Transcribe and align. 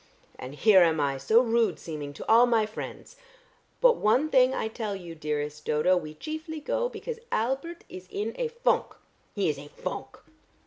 And 0.39 0.55
here 0.55 0.81
am 0.81 0.99
I 0.99 1.19
so 1.19 1.41
rude 1.41 1.77
seeming 1.77 2.11
to 2.13 2.27
all 2.27 2.47
my 2.47 2.65
friends. 2.65 3.17
But 3.81 3.97
one 3.97 4.29
thing 4.29 4.51
I 4.51 4.67
tell 4.67 4.95
you, 4.95 5.13
dearest 5.13 5.63
Dodo; 5.63 5.95
we 5.95 6.15
chiefly 6.15 6.59
go, 6.59 6.89
because 6.89 7.19
Albert 7.31 7.83
is 7.87 8.07
in 8.09 8.33
a 8.39 8.47
Fonk. 8.47 8.95
He 9.35 9.47
is 9.47 9.59
a 9.59 9.67
Fonk!" 9.69 10.17